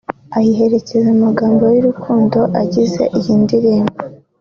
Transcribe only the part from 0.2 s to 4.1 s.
ayiherekeza amagambo y’urukundo agize iyi ndirimbo